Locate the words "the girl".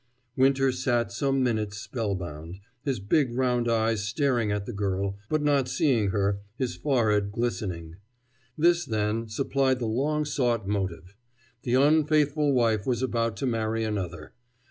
4.65-5.15